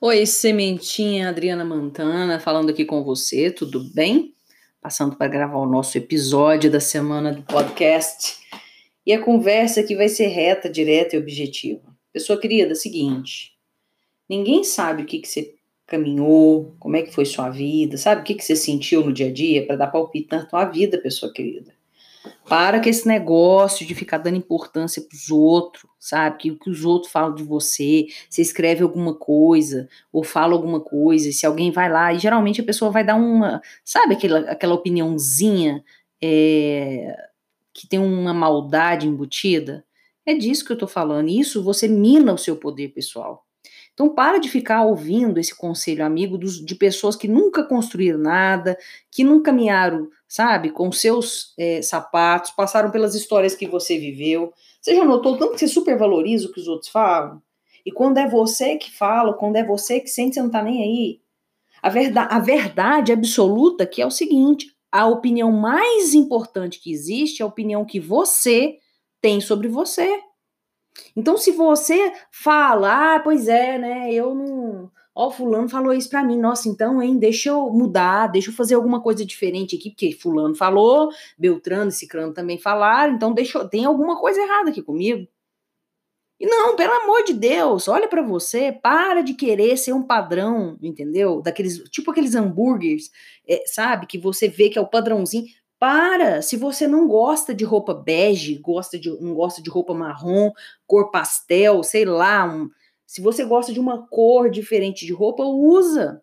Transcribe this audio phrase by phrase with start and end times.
[0.00, 4.34] Oi, Sementinha Adriana Mantana, falando aqui com você, tudo bem?
[4.80, 8.36] Passando para gravar o nosso episódio da semana do podcast.
[9.06, 11.80] E a conversa aqui vai ser reta, direta e objetiva.
[12.12, 13.52] Pessoa querida, seguinte:
[14.28, 15.54] ninguém sabe o que, que você
[15.86, 19.28] caminhou, como é que foi sua vida, sabe o que, que você sentiu no dia
[19.28, 21.72] a dia para dar palpite na tua vida, pessoa querida.
[22.48, 26.38] Para com esse negócio de ficar dando importância para os outros, sabe?
[26.38, 30.80] Que o que os outros falam de você, você escreve alguma coisa ou fala alguma
[30.80, 34.40] coisa, e se alguém vai lá, e geralmente a pessoa vai dar uma, sabe aquela,
[34.50, 35.84] aquela opiniãozinha
[36.22, 37.16] é,
[37.72, 39.84] que tem uma maldade embutida?
[40.26, 41.28] É disso que eu tô falando.
[41.28, 43.43] Isso você mina o seu poder pessoal.
[43.94, 48.76] Então, para de ficar ouvindo esse conselho amigo dos, de pessoas que nunca construíram nada,
[49.08, 54.52] que nunca caminharam, sabe, com seus é, sapatos, passaram pelas histórias que você viveu.
[54.80, 57.40] Você já notou tanto que você supervaloriza o que os outros falam?
[57.86, 60.82] E quando é você que fala, quando é você que sente, você não tá nem
[60.82, 61.20] aí.
[61.80, 67.42] A verdade, a verdade absoluta que é o seguinte: a opinião mais importante que existe
[67.42, 68.78] é a opinião que você
[69.20, 70.20] tem sobre você.
[71.16, 74.90] Então, se você fala, ah, pois é, né, eu não.
[75.14, 78.74] Ó, fulano falou isso pra mim, nossa, então, hein, deixa eu mudar, deixa eu fazer
[78.74, 83.68] alguma coisa diferente aqui, porque fulano falou, Beltrano e Cicrano também falaram, então deixa eu...
[83.68, 85.28] tem alguma coisa errada aqui comigo.
[86.38, 90.76] E não, pelo amor de Deus, olha para você, para de querer ser um padrão,
[90.82, 91.40] entendeu?
[91.40, 93.10] Daqueles, tipo aqueles hambúrgueres,
[93.48, 95.46] é, sabe, que você vê que é o padrãozinho.
[95.84, 96.40] Para!
[96.40, 100.50] Se você não gosta de roupa bege, gosta de, não gosta de roupa marrom,
[100.86, 102.70] cor pastel, sei lá, um,
[103.06, 106.22] se você gosta de uma cor diferente de roupa, usa.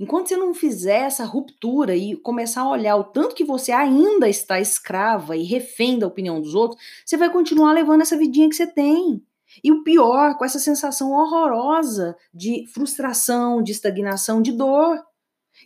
[0.00, 4.28] Enquanto você não fizer essa ruptura e começar a olhar o tanto que você ainda
[4.28, 8.56] está escrava e refém da opinião dos outros, você vai continuar levando essa vidinha que
[8.56, 9.22] você tem.
[9.62, 15.00] E o pior, com essa sensação horrorosa de frustração, de estagnação, de dor.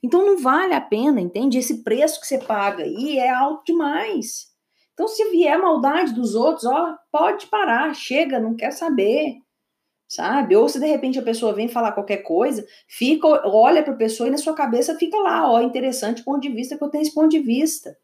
[0.03, 1.59] Então não vale a pena, entende?
[1.59, 4.49] Esse preço que você paga aí é alto demais.
[4.93, 9.37] Então, se vier maldade dos outros, ó, pode parar, chega, não quer saber,
[10.09, 10.57] sabe?
[10.57, 14.27] Ou se de repente a pessoa vem falar qualquer coisa, fica, olha para a pessoa
[14.29, 17.15] e na sua cabeça fica lá, ó, interessante ponto de vista que eu tenho esse
[17.15, 17.97] ponto de vista.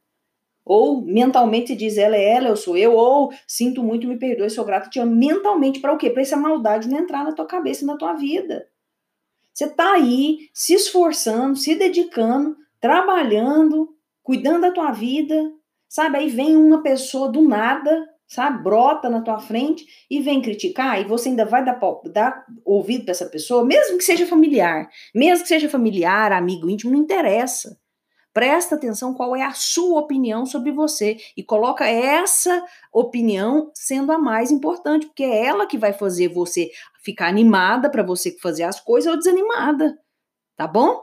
[0.64, 4.64] Ou mentalmente diz ela é ela, eu sou eu, ou sinto muito, me perdoe, sou
[4.64, 5.14] grato, te amo.
[5.14, 6.10] Mentalmente para o quê?
[6.10, 8.66] Para essa maldade não entrar na tua cabeça na tua vida.
[9.54, 15.52] Você está aí se esforçando, se dedicando, trabalhando, cuidando da tua vida,
[15.88, 16.18] sabe?
[16.18, 18.64] Aí vem uma pessoa do nada, sabe?
[18.64, 21.78] Brota na tua frente e vem criticar, e você ainda vai dar,
[22.12, 26.92] dar ouvido para essa pessoa, mesmo que seja familiar, mesmo que seja familiar, amigo íntimo,
[26.92, 27.78] não interessa.
[28.34, 34.18] Presta atenção qual é a sua opinião sobre você e coloca essa opinião sendo a
[34.18, 36.68] mais importante, porque é ela que vai fazer você
[37.04, 39.96] ficar animada para você fazer as coisas ou desanimada,
[40.56, 41.00] tá bom?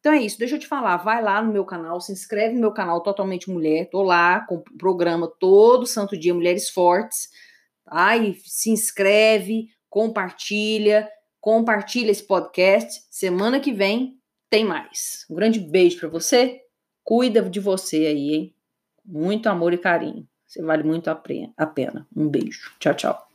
[0.00, 2.60] Então é isso, deixa eu te falar, vai lá no meu canal, se inscreve no
[2.60, 7.30] meu canal Totalmente Mulher, tô lá com o programa todo santo dia Mulheres Fortes,
[7.86, 8.18] tá?
[8.18, 11.08] E se inscreve, compartilha,
[11.40, 13.02] compartilha esse podcast.
[13.10, 14.20] Semana que vem
[14.50, 15.24] tem mais.
[15.30, 16.65] Um grande beijo para você.
[17.06, 18.54] Cuida de você aí, hein?
[19.04, 20.26] Muito amor e carinho.
[20.44, 22.04] Você vale muito a pena.
[22.14, 22.72] Um beijo.
[22.80, 23.28] Tchau, tchau.